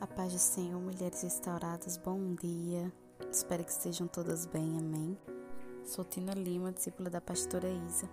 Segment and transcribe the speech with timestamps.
[0.00, 2.92] A paz do Senhor, mulheres restauradas, bom dia.
[3.30, 5.16] Espero que estejam todas bem, amém.
[5.84, 8.10] Sou Tina Lima, discípula da pastora Isa.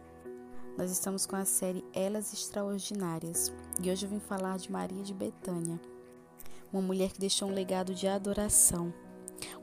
[0.78, 5.14] Nós estamos com a série Elas Extraordinárias e hoje eu vim falar de Maria de
[5.14, 5.82] Betânia,
[6.72, 8.94] uma mulher que deixou um legado de adoração,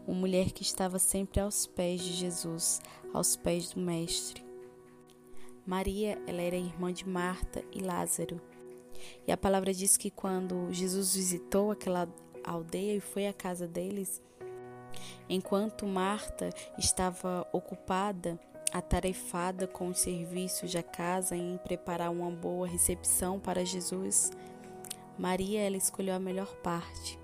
[0.07, 2.81] uma mulher que estava sempre aos pés de Jesus,
[3.15, 4.45] aos pés do Mestre.
[5.65, 8.41] Maria, ela era irmã de Marta e Lázaro.
[9.27, 12.09] E a palavra diz que quando Jesus visitou aquela
[12.45, 14.23] aldeia e foi à casa deles,
[15.29, 18.39] enquanto Marta estava ocupada,
[18.73, 24.31] atarefada com os serviços da casa em preparar uma boa recepção para Jesus,
[25.19, 27.19] Maria ela escolheu a melhor parte.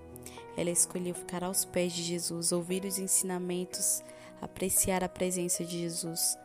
[0.57, 4.01] Ela escolheu ficar aos pés de Jesus, ouvir os ensinamentos,
[4.41, 6.37] apreciar a presença de Jesus.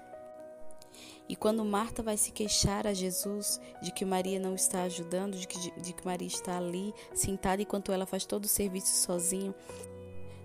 [1.29, 5.47] E quando Marta vai se queixar a Jesus de que Maria não está ajudando, de
[5.47, 9.55] que, de que Maria está ali sentada enquanto ela faz todo o serviço sozinho,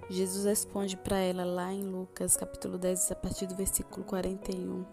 [0.09, 4.85] Jesus responde para ela lá em Lucas capítulo 10, a partir do versículo 41.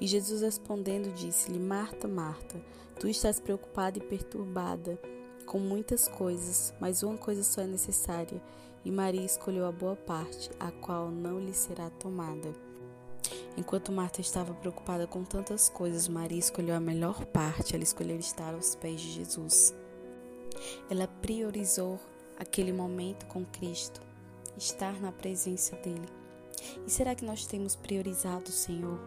[0.00, 2.60] E Jesus respondendo disse-lhe: Marta, Marta,
[3.00, 5.00] tu estás preocupada e perturbada
[5.46, 8.42] com muitas coisas, mas uma coisa só é necessária,
[8.84, 12.65] e Maria escolheu a boa parte, a qual não lhe será tomada.
[13.56, 18.52] Enquanto Marta estava preocupada com tantas coisas, Maria escolheu a melhor parte, ela escolheu estar
[18.52, 19.74] aos pés de Jesus.
[20.90, 21.98] Ela priorizou
[22.38, 24.02] aquele momento com Cristo,
[24.58, 26.06] estar na presença dele.
[26.86, 29.00] E será que nós temos priorizado o Senhor?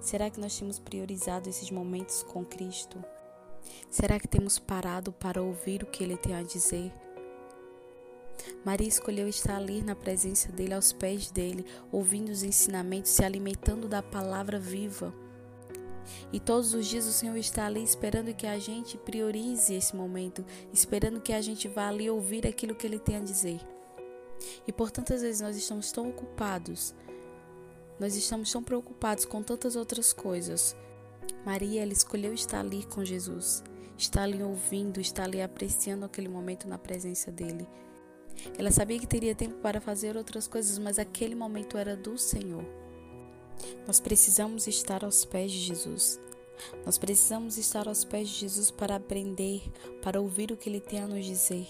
[0.00, 3.02] Será que nós temos priorizado esses momentos com Cristo?
[3.90, 6.92] Será que temos parado para ouvir o que ele tem a dizer?
[8.68, 13.88] Maria escolheu estar ali na presença dele, aos pés dele, ouvindo os ensinamentos, se alimentando
[13.88, 15.10] da palavra viva.
[16.30, 20.44] E todos os dias o Senhor está ali esperando que a gente priorize esse momento,
[20.70, 23.58] esperando que a gente vá ali ouvir aquilo que ele tem a dizer.
[24.66, 26.94] E por tantas vezes nós estamos tão ocupados,
[27.98, 30.76] nós estamos tão preocupados com tantas outras coisas.
[31.42, 33.64] Maria, ela escolheu estar ali com Jesus,
[33.96, 37.66] estar ali ouvindo, estar ali apreciando aquele momento na presença dele.
[38.56, 42.64] Ela sabia que teria tempo para fazer outras coisas, mas aquele momento era do Senhor.
[43.86, 46.20] Nós precisamos estar aos pés de Jesus.
[46.84, 49.62] Nós precisamos estar aos pés de Jesus para aprender,
[50.02, 51.68] para ouvir o que ele tem a nos dizer.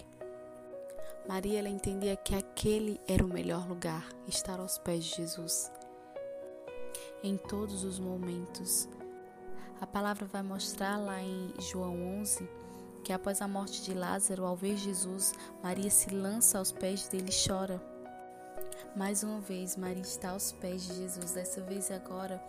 [1.29, 5.71] Maria ela entendia que aquele era o melhor lugar, estar aos pés de Jesus.
[7.23, 8.89] Em todos os momentos.
[9.81, 12.49] A palavra vai mostrar lá em João 11
[13.05, 15.33] que após a morte de Lázaro, ao ver Jesus,
[15.63, 17.83] Maria se lança aos pés dele e chora.
[18.97, 22.43] Mais uma vez, Maria está aos pés de Jesus, dessa vez agora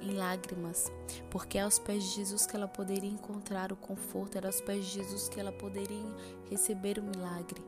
[0.00, 0.90] em lágrimas,
[1.30, 4.84] porque é aos pés de Jesus que ela poderia encontrar o conforto, era aos pés
[4.86, 6.04] de Jesus que ela poderia
[6.50, 7.62] receber o milagre.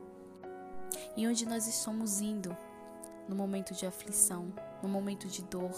[1.15, 2.55] E onde nós estamos indo
[3.27, 5.71] no momento de aflição, no momento de dor,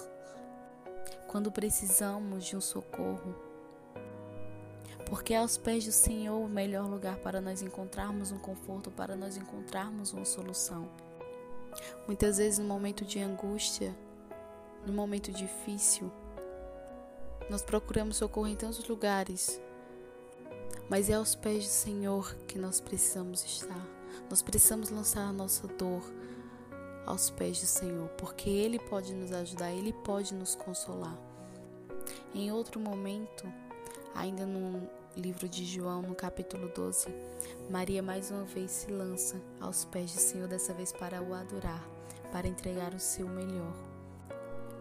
[1.27, 3.48] quando precisamos de um socorro,
[5.09, 9.35] porque aos pés do Senhor o melhor lugar para nós encontrarmos um conforto, para nós
[9.35, 10.87] encontrarmos uma solução.
[12.05, 13.95] Muitas vezes, no momento de angústia,
[14.85, 16.11] no momento difícil,
[17.49, 19.59] nós procuramos socorro em tantos lugares,
[20.87, 23.87] mas é aos pés do Senhor que nós precisamos estar.
[24.29, 26.03] Nós precisamos lançar a nossa dor
[27.07, 31.17] aos pés do Senhor, porque Ele pode nos ajudar, Ele pode nos consolar.
[32.33, 33.51] Em outro momento,
[34.13, 37.07] ainda no livro de João, no capítulo 12,
[37.69, 41.83] Maria mais uma vez se lança aos pés do Senhor, dessa vez para o adorar,
[42.31, 43.73] para entregar o seu melhor.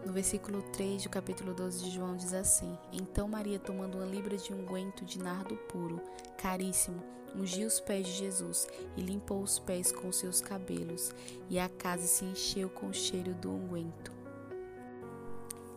[0.05, 4.37] No versículo 3 do capítulo 12 de João diz assim: Então Maria, tomando uma libra
[4.37, 6.01] de unguento de nardo puro,
[6.37, 7.03] caríssimo,
[7.35, 11.11] ungiu os pés de Jesus e limpou os pés com seus cabelos,
[11.49, 14.11] e a casa se encheu com o cheiro do unguento.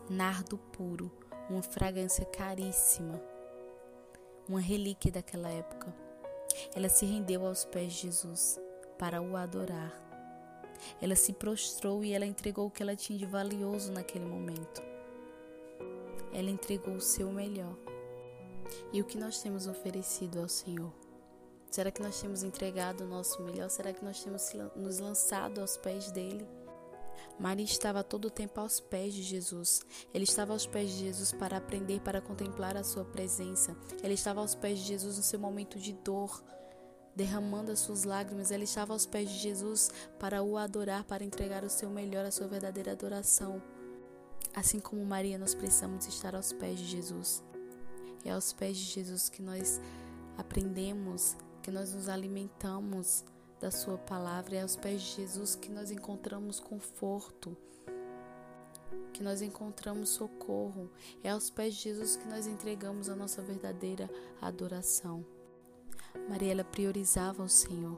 [0.09, 1.11] Nardo puro,
[1.51, 3.21] uma fragrância caríssima
[4.53, 5.93] uma relíquia daquela época.
[6.75, 8.61] Ela se rendeu aos pés de Jesus
[8.99, 9.99] para o adorar.
[11.01, 14.83] Ela se prostrou e ela entregou o que ela tinha de valioso naquele momento.
[16.35, 17.75] Ela entregou o seu melhor.
[18.93, 20.93] E o que nós temos oferecido ao Senhor?
[21.71, 23.71] Será que nós temos entregado o nosso melhor?
[23.71, 26.47] Será que nós temos nos lançado aos pés dele?
[27.39, 29.81] Maria estava todo o tempo aos pés de Jesus.
[30.13, 33.77] Ele estava aos pés de Jesus para aprender, para contemplar a sua presença.
[34.03, 36.43] Ele estava aos pés de Jesus no seu momento de dor,
[37.15, 38.51] derramando as suas lágrimas.
[38.51, 42.31] Ele estava aos pés de Jesus para o adorar, para entregar o seu melhor, a
[42.31, 43.63] sua verdadeira adoração.
[44.55, 47.43] Assim como Maria, nós precisamos estar aos pés de Jesus.
[48.25, 49.81] É aos pés de Jesus que nós
[50.37, 53.25] aprendemos, que nós nos alimentamos
[53.63, 57.57] da Sua palavra, é aos pés de Jesus que nós encontramos conforto,
[59.13, 60.91] que nós encontramos socorro,
[61.23, 64.11] é aos pés de Jesus que nós entregamos a nossa verdadeira
[64.41, 65.25] adoração.
[66.29, 67.97] Maria ela priorizava o Senhor.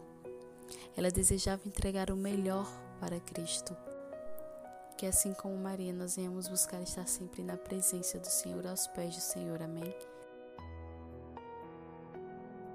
[0.95, 2.71] Ela desejava entregar o melhor
[3.01, 3.75] para Cristo.
[4.99, 9.15] Que assim como Maria, nós venhamos buscar estar sempre na presença do Senhor, aos pés
[9.15, 9.63] do Senhor.
[9.63, 10.14] Amém.